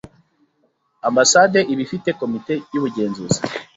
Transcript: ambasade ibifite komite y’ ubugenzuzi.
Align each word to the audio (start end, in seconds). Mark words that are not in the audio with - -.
ambasade 1.07 1.59
ibifite 1.73 2.09
komite 2.19 2.53
y’ 2.71 2.75
ubugenzuzi. 2.79 3.39